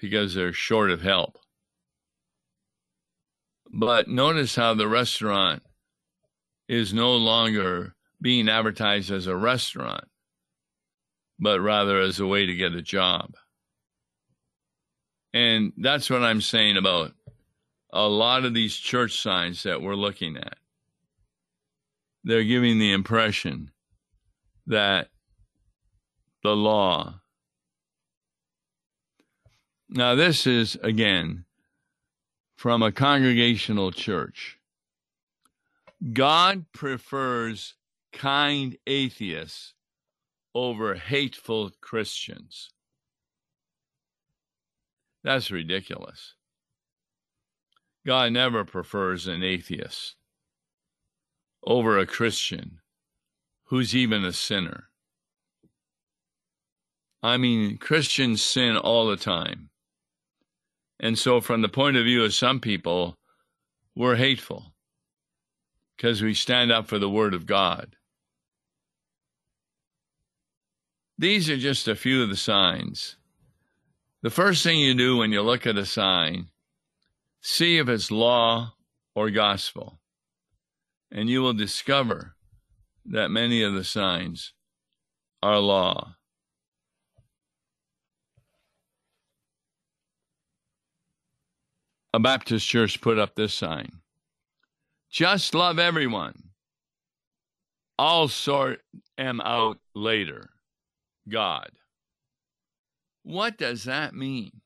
because 0.00 0.34
they're 0.34 0.54
short 0.54 0.90
of 0.90 1.02
help. 1.02 1.38
But 3.78 4.08
notice 4.08 4.56
how 4.56 4.74
the 4.74 4.88
restaurant 4.88 5.62
is 6.68 6.92
no 6.92 7.14
longer 7.14 7.94
being 8.20 8.48
advertised 8.48 9.12
as 9.12 9.28
a 9.28 9.36
restaurant, 9.36 10.02
but 11.38 11.60
rather 11.60 12.00
as 12.00 12.18
a 12.18 12.26
way 12.26 12.44
to 12.44 12.56
get 12.56 12.72
a 12.72 12.82
job. 12.82 13.36
And 15.32 15.72
that's 15.76 16.10
what 16.10 16.24
I'm 16.24 16.40
saying 16.40 16.76
about 16.76 17.12
a 17.92 18.08
lot 18.08 18.44
of 18.44 18.52
these 18.52 18.74
church 18.74 19.22
signs 19.22 19.62
that 19.62 19.80
we're 19.80 19.94
looking 19.94 20.36
at. 20.36 20.58
They're 22.24 22.42
giving 22.42 22.80
the 22.80 22.90
impression 22.90 23.70
that 24.66 25.10
the 26.42 26.56
law. 26.56 27.20
Now, 29.88 30.16
this 30.16 30.48
is 30.48 30.76
again 30.82 31.44
from 32.58 32.82
a 32.82 32.90
congregational 32.90 33.92
church. 33.92 34.58
God 36.12 36.64
prefers 36.72 37.74
kind 38.12 38.76
atheists 38.84 39.74
over 40.56 40.96
hateful 40.96 41.70
Christians. 41.80 42.70
That's 45.22 45.52
ridiculous. 45.52 46.34
God 48.04 48.32
never 48.32 48.64
prefers 48.64 49.28
an 49.28 49.44
atheist 49.44 50.16
over 51.64 51.96
a 51.96 52.06
Christian 52.06 52.80
who's 53.66 53.94
even 53.94 54.24
a 54.24 54.32
sinner. 54.32 54.88
I 57.22 57.36
mean, 57.36 57.78
Christians 57.78 58.42
sin 58.42 58.76
all 58.76 59.06
the 59.06 59.16
time. 59.16 59.70
And 61.00 61.18
so, 61.18 61.40
from 61.40 61.62
the 61.62 61.68
point 61.68 61.96
of 61.96 62.04
view 62.04 62.24
of 62.24 62.34
some 62.34 62.60
people, 62.60 63.16
we're 63.94 64.16
hateful 64.16 64.74
because 65.96 66.22
we 66.22 66.34
stand 66.34 66.72
up 66.72 66.86
for 66.86 66.98
the 66.98 67.10
Word 67.10 67.34
of 67.34 67.46
God. 67.46 67.96
These 71.18 71.50
are 71.50 71.56
just 71.56 71.88
a 71.88 71.96
few 71.96 72.22
of 72.22 72.28
the 72.30 72.36
signs 72.36 73.16
The 74.22 74.30
first 74.30 74.64
thing 74.64 74.80
you 74.80 74.94
do 74.94 75.18
when 75.18 75.30
you 75.30 75.42
look 75.42 75.66
at 75.66 75.78
a 75.78 75.86
sign, 75.86 76.48
see 77.40 77.78
if 77.78 77.88
it's 77.88 78.10
law 78.10 78.74
or 79.14 79.30
gospel. 79.30 80.00
And 81.10 81.30
you 81.30 81.40
will 81.40 81.54
discover 81.54 82.34
that 83.06 83.30
many 83.30 83.62
of 83.62 83.74
the 83.74 83.84
signs 83.84 84.52
are 85.42 85.60
law. 85.60 86.16
A 92.14 92.18
Baptist 92.18 92.66
church 92.66 93.00
put 93.00 93.18
up 93.18 93.34
this 93.34 93.54
sign 93.54 94.00
Just 95.10 95.54
love 95.54 95.78
everyone. 95.78 96.50
I'll 97.98 98.28
sort 98.28 98.80
them 99.16 99.40
out 99.40 99.78
later. 99.94 100.50
God. 101.28 101.70
What 103.24 103.58
does 103.58 103.84
that 103.84 104.14
mean? 104.14 104.62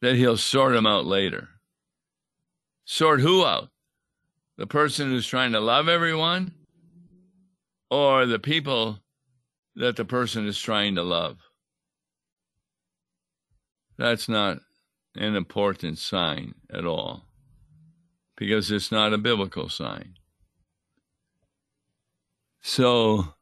That 0.00 0.16
he'll 0.16 0.36
sort 0.36 0.72
them 0.72 0.86
out 0.86 1.06
later. 1.06 1.48
Sort 2.84 3.20
who 3.20 3.44
out? 3.44 3.68
The 4.56 4.66
person 4.66 5.10
who's 5.10 5.26
trying 5.26 5.52
to 5.52 5.60
love 5.60 5.88
everyone 5.88 6.52
or 7.90 8.26
the 8.26 8.38
people 8.38 8.98
that 9.76 9.96
the 9.96 10.04
person 10.04 10.46
is 10.46 10.58
trying 10.58 10.94
to 10.96 11.02
love? 11.02 11.38
That's 13.96 14.28
not 14.28 14.58
an 15.16 15.36
important 15.36 15.98
sign 15.98 16.54
at 16.72 16.84
all 16.84 17.24
because 18.36 18.70
it's 18.70 18.90
not 18.90 19.12
a 19.12 19.18
biblical 19.18 19.68
sign. 19.68 20.14
So, 22.62 23.34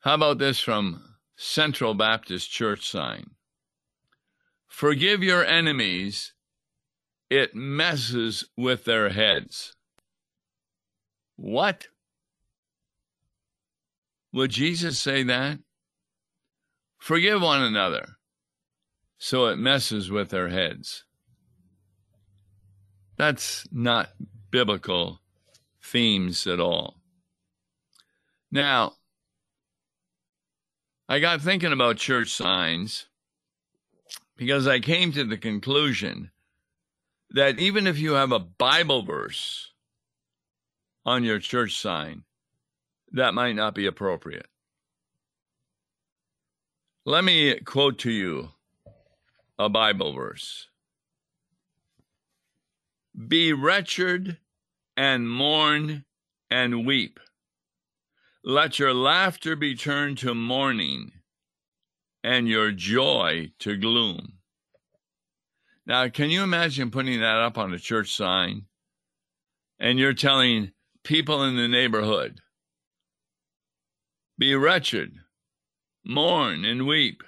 how 0.00 0.14
about 0.14 0.38
this 0.38 0.60
from 0.60 1.02
Central 1.36 1.94
Baptist 1.94 2.50
Church 2.50 2.88
sign? 2.88 3.30
Forgive 4.66 5.22
your 5.22 5.44
enemies, 5.44 6.34
it 7.30 7.54
messes 7.54 8.44
with 8.56 8.84
their 8.84 9.08
heads. 9.08 9.74
What? 11.36 11.88
Would 14.32 14.50
Jesus 14.50 14.98
say 14.98 15.22
that? 15.22 15.58
Forgive 16.98 17.40
one 17.40 17.62
another, 17.62 18.15
so 19.18 19.46
it 19.46 19.56
messes 19.56 20.10
with 20.10 20.30
their 20.30 20.48
heads. 20.48 21.04
That's 23.16 23.66
not 23.72 24.10
biblical 24.50 25.20
themes 25.82 26.46
at 26.46 26.60
all. 26.60 27.00
Now, 28.50 28.92
I 31.08 31.20
got 31.20 31.40
thinking 31.40 31.72
about 31.72 31.96
church 31.96 32.30
signs 32.32 33.06
because 34.36 34.66
I 34.66 34.80
came 34.80 35.12
to 35.12 35.24
the 35.24 35.36
conclusion 35.36 36.30
that 37.30 37.58
even 37.58 37.86
if 37.86 37.98
you 37.98 38.12
have 38.12 38.32
a 38.32 38.38
Bible 38.38 39.02
verse 39.02 39.72
on 41.04 41.24
your 41.24 41.38
church 41.38 41.78
sign, 41.78 42.24
that 43.12 43.34
might 43.34 43.54
not 43.54 43.74
be 43.74 43.86
appropriate. 43.86 44.46
Let 47.04 47.24
me 47.24 47.58
quote 47.60 47.98
to 48.00 48.10
you 48.10 48.50
a 49.58 49.68
Bible 49.68 50.12
verse 50.12 50.68
Be 53.28 53.52
wretched 53.52 54.38
and 54.96 55.30
mourn 55.30 56.04
and 56.50 56.86
weep 56.86 57.20
let 58.46 58.78
your 58.78 58.94
laughter 58.94 59.56
be 59.56 59.74
turned 59.74 60.18
to 60.18 60.32
mourning 60.32 61.10
and 62.22 62.48
your 62.48 62.70
joy 62.70 63.50
to 63.58 63.76
gloom. 63.76 64.34
Now, 65.84 66.08
can 66.08 66.30
you 66.30 66.44
imagine 66.44 66.92
putting 66.92 67.20
that 67.20 67.38
up 67.38 67.58
on 67.58 67.74
a 67.74 67.78
church 67.78 68.14
sign 68.14 68.66
and 69.80 69.98
you're 69.98 70.14
telling 70.14 70.70
people 71.02 71.42
in 71.42 71.56
the 71.56 71.66
neighborhood, 71.66 72.40
be 74.38 74.54
wretched, 74.54 75.14
mourn 76.04 76.64
and 76.64 76.86
weep. 76.86 77.24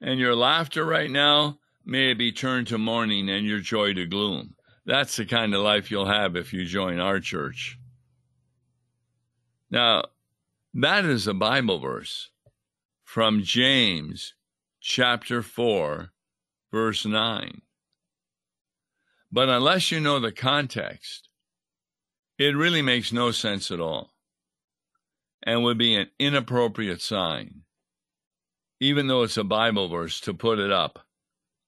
And 0.00 0.20
your 0.20 0.34
laughter 0.34 0.84
right 0.84 1.10
now 1.10 1.58
may 1.84 2.14
be 2.14 2.32
turned 2.32 2.68
to 2.68 2.78
mourning 2.78 3.28
and 3.28 3.46
your 3.46 3.60
joy 3.60 3.94
to 3.94 4.06
gloom. 4.06 4.54
That's 4.86 5.16
the 5.16 5.26
kind 5.26 5.54
of 5.54 5.62
life 5.62 5.90
you'll 5.90 6.06
have 6.06 6.36
if 6.36 6.52
you 6.52 6.64
join 6.64 6.98
our 6.98 7.20
church. 7.20 7.78
Now, 9.70 10.04
that 10.74 11.04
is 11.04 11.26
a 11.26 11.34
Bible 11.34 11.78
verse 11.78 12.30
from 13.04 13.42
James 13.42 14.34
chapter 14.80 15.42
4, 15.42 16.10
verse 16.70 17.04
9. 17.04 17.62
But 19.30 19.48
unless 19.48 19.90
you 19.90 20.00
know 20.00 20.20
the 20.20 20.32
context, 20.32 21.28
it 22.38 22.56
really 22.56 22.82
makes 22.82 23.12
no 23.12 23.30
sense 23.30 23.70
at 23.70 23.80
all 23.80 24.14
and 25.42 25.62
would 25.62 25.78
be 25.78 25.96
an 25.96 26.08
inappropriate 26.18 27.00
sign, 27.00 27.62
even 28.80 29.06
though 29.06 29.22
it's 29.22 29.36
a 29.36 29.44
Bible 29.44 29.88
verse, 29.88 30.20
to 30.20 30.34
put 30.34 30.58
it 30.58 30.70
up 30.70 31.00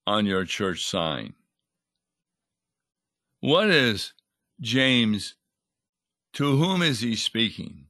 on 0.07 0.25
your 0.25 0.45
church 0.45 0.85
sign. 0.85 1.33
What 3.39 3.69
is 3.69 4.13
James? 4.59 5.35
To 6.33 6.55
whom 6.55 6.81
is 6.81 7.01
he 7.01 7.15
speaking? 7.15 7.87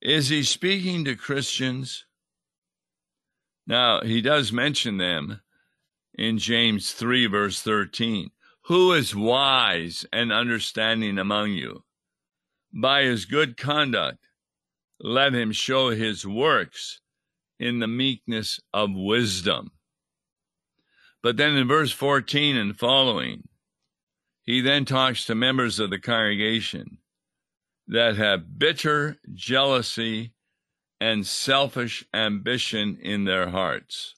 Is 0.00 0.28
he 0.28 0.44
speaking 0.44 1.04
to 1.04 1.16
Christians? 1.16 2.04
Now, 3.66 4.00
he 4.02 4.20
does 4.20 4.52
mention 4.52 4.98
them 4.98 5.40
in 6.14 6.38
James 6.38 6.92
3, 6.92 7.26
verse 7.26 7.60
13. 7.60 8.30
Who 8.62 8.92
is 8.92 9.14
wise 9.14 10.06
and 10.12 10.32
understanding 10.32 11.18
among 11.18 11.52
you? 11.52 11.84
By 12.72 13.02
his 13.02 13.24
good 13.24 13.56
conduct, 13.56 14.26
let 15.00 15.34
him 15.34 15.52
show 15.52 15.90
his 15.90 16.26
works 16.26 17.00
in 17.58 17.78
the 17.80 17.88
meekness 17.88 18.60
of 18.72 18.90
wisdom. 18.92 19.72
But 21.22 21.36
then 21.36 21.56
in 21.56 21.66
verse 21.66 21.92
14 21.92 22.56
and 22.56 22.78
following, 22.78 23.48
he 24.44 24.60
then 24.60 24.84
talks 24.84 25.26
to 25.26 25.34
members 25.34 25.78
of 25.78 25.90
the 25.90 25.98
congregation 25.98 26.98
that 27.88 28.16
have 28.16 28.58
bitter 28.58 29.16
jealousy 29.34 30.32
and 31.00 31.26
selfish 31.26 32.04
ambition 32.14 32.98
in 33.02 33.24
their 33.24 33.50
hearts. 33.50 34.14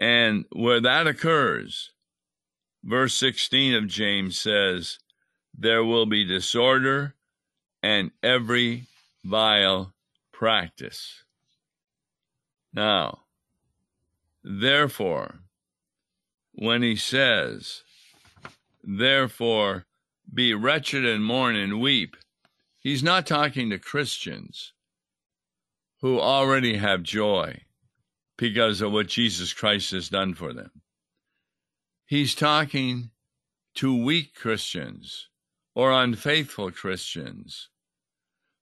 And 0.00 0.44
where 0.52 0.80
that 0.80 1.06
occurs, 1.06 1.92
verse 2.82 3.14
16 3.14 3.74
of 3.74 3.86
James 3.86 4.38
says, 4.38 4.98
There 5.56 5.84
will 5.84 6.06
be 6.06 6.24
disorder 6.24 7.14
and 7.82 8.10
every 8.22 8.84
vile 9.24 9.93
practice. 10.34 11.24
Now, 12.72 13.20
therefore, 14.42 15.40
when 16.52 16.82
he 16.82 16.96
says, 16.96 17.82
Therefore, 18.82 19.86
be 20.32 20.52
wretched 20.52 21.04
and 21.06 21.24
mourn 21.24 21.56
and 21.56 21.80
weep. 21.80 22.16
He's 22.78 23.02
not 23.02 23.26
talking 23.26 23.70
to 23.70 23.78
Christians 23.78 24.72
who 26.00 26.20
already 26.20 26.76
have 26.76 27.02
joy 27.02 27.62
because 28.36 28.82
of 28.82 28.92
what 28.92 29.06
Jesus 29.06 29.52
Christ 29.52 29.92
has 29.92 30.08
done 30.08 30.34
for 30.34 30.52
them. 30.52 30.70
He's 32.04 32.34
talking 32.34 33.10
to 33.76 34.04
weak 34.04 34.34
Christians 34.34 35.28
or 35.74 35.92
unfaithful 35.92 36.70
Christians 36.70 37.70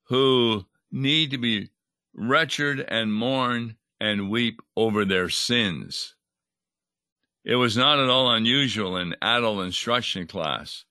who 0.05 0.67
need 0.93 1.31
to 1.31 1.39
be 1.39 1.71
wretched 2.15 2.81
and 2.81 3.13
mourn 3.13 3.77
and 4.01 4.31
weep 4.31 4.61
over 4.77 5.05
their 5.05 5.29
sins. 5.29 6.15
It 7.45 7.57
was 7.57 7.77
not 7.77 7.99
at 7.99 8.09
all 8.09 8.31
unusual 8.31 8.97
in 8.97 9.17
adult 9.21 9.65
instruction 9.65 10.27
class 10.27 10.85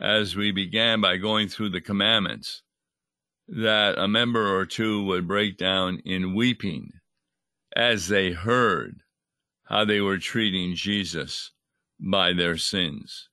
as 0.00 0.34
we 0.34 0.50
began 0.50 1.00
by 1.00 1.16
going 1.16 1.48
through 1.48 1.70
the 1.70 1.80
commandments, 1.80 2.62
that 3.48 3.98
a 3.98 4.08
member 4.08 4.56
or 4.56 4.64
two 4.64 5.04
would 5.04 5.28
break 5.28 5.56
down 5.56 6.00
in 6.04 6.34
weeping 6.34 6.92
as 7.76 8.08
they 8.08 8.32
heard 8.32 9.00
how 9.64 9.84
they 9.84 10.00
were 10.00 10.18
treating 10.18 10.74
Jesus 10.74 11.52
by 11.98 12.32
their 12.32 12.56
sins. 12.56 13.28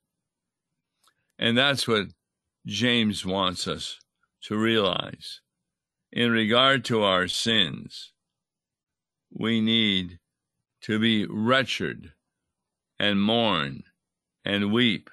And 1.38 1.56
that's 1.56 1.88
what 1.88 2.08
James 2.66 3.24
wants 3.24 3.66
us 3.66 3.98
to 4.42 4.56
realize. 4.56 5.40
In 6.10 6.30
regard 6.30 6.84
to 6.86 7.02
our 7.02 7.28
sins, 7.28 8.12
we 9.30 9.60
need 9.60 10.18
to 10.82 10.98
be 10.98 11.26
wretched 11.26 12.12
and 12.98 13.20
mourn 13.22 13.84
and 14.44 14.72
weep 14.72 15.10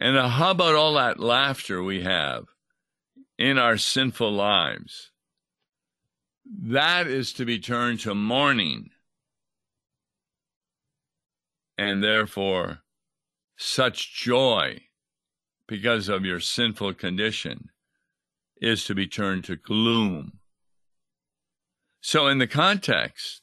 and 0.00 0.16
uh, 0.16 0.28
how 0.28 0.52
about 0.52 0.76
all 0.76 0.94
that 0.94 1.18
laughter 1.18 1.82
we 1.82 2.02
have 2.02 2.46
in 3.36 3.58
our 3.58 3.76
sinful 3.76 4.32
lives? 4.32 5.10
that 6.50 7.06
is 7.06 7.32
to 7.34 7.44
be 7.44 7.58
turned 7.58 8.00
to 8.00 8.14
mourning. 8.14 8.90
And 11.76 12.02
therefore, 12.02 12.80
such 13.56 14.14
joy 14.14 14.80
because 15.66 16.08
of 16.08 16.24
your 16.24 16.40
sinful 16.40 16.94
condition 16.94 17.68
is 18.60 18.84
to 18.84 18.94
be 18.94 19.06
turned 19.06 19.44
to 19.44 19.56
gloom. 19.56 20.38
So, 22.00 22.26
in 22.28 22.38
the 22.38 22.46
context, 22.46 23.42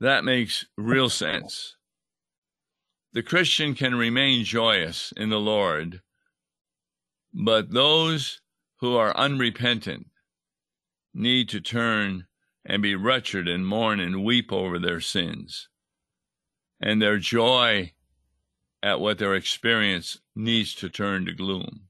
that 0.00 0.24
makes 0.24 0.66
real 0.76 1.08
sense. 1.08 1.76
The 3.12 3.22
Christian 3.22 3.74
can 3.74 3.94
remain 3.94 4.44
joyous 4.44 5.12
in 5.16 5.30
the 5.30 5.40
Lord, 5.40 6.00
but 7.32 7.72
those 7.72 8.40
who 8.80 8.96
are 8.96 9.16
unrepentant 9.16 10.08
need 11.14 11.48
to 11.50 11.60
turn 11.60 12.26
and 12.64 12.82
be 12.82 12.94
wretched 12.94 13.48
and 13.48 13.66
mourn 13.66 14.00
and 14.00 14.24
weep 14.24 14.52
over 14.52 14.78
their 14.78 15.00
sins. 15.00 15.68
And 16.80 17.00
their 17.00 17.18
joy 17.18 17.92
at 18.82 19.00
what 19.00 19.18
their 19.18 19.34
experience 19.34 20.18
needs 20.34 20.74
to 20.76 20.88
turn 20.88 21.26
to 21.26 21.32
gloom. 21.32 21.88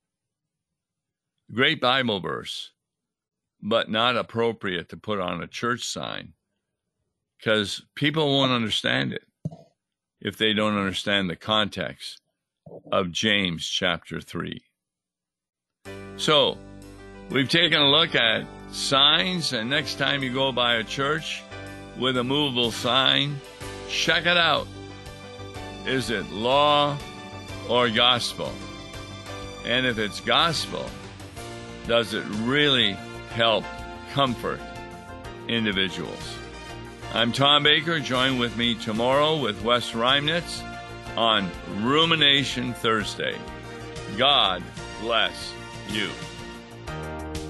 Great 1.54 1.80
Bible 1.80 2.20
verse, 2.20 2.70
but 3.60 3.90
not 3.90 4.16
appropriate 4.16 4.88
to 4.88 4.96
put 4.96 5.20
on 5.20 5.42
a 5.42 5.46
church 5.46 5.84
sign 5.84 6.32
because 7.38 7.82
people 7.94 8.26
won't 8.26 8.52
understand 8.52 9.12
it 9.12 9.24
if 10.20 10.38
they 10.38 10.54
don't 10.54 10.78
understand 10.78 11.28
the 11.28 11.36
context 11.36 12.20
of 12.90 13.10
James 13.10 13.68
chapter 13.68 14.20
3. 14.20 14.62
So, 16.16 16.56
we've 17.28 17.48
taken 17.48 17.80
a 17.80 17.90
look 17.90 18.14
at 18.14 18.46
signs, 18.70 19.52
and 19.52 19.68
next 19.68 19.96
time 19.96 20.22
you 20.22 20.32
go 20.32 20.52
by 20.52 20.76
a 20.76 20.84
church 20.84 21.42
with 21.98 22.16
a 22.16 22.24
movable 22.24 22.70
sign, 22.70 23.38
check 23.90 24.24
it 24.24 24.38
out. 24.38 24.66
Is 25.86 26.08
it 26.08 26.30
law 26.30 26.96
or 27.68 27.90
gospel? 27.90 28.52
And 29.66 29.84
if 29.84 29.98
it's 29.98 30.20
gospel, 30.20 30.86
does 31.86 32.14
it 32.14 32.24
really 32.40 32.92
help 33.34 33.64
comfort 34.12 34.60
individuals? 35.48 36.36
I'm 37.14 37.32
Tom 37.32 37.62
Baker. 37.62 38.00
Join 38.00 38.38
with 38.38 38.56
me 38.56 38.74
tomorrow 38.74 39.36
with 39.36 39.62
Wes 39.62 39.90
Reimnitz 39.92 40.62
on 41.16 41.50
Rumination 41.80 42.72
Thursday. 42.74 43.36
God 44.16 44.62
bless 45.00 45.52
you. 45.88 46.08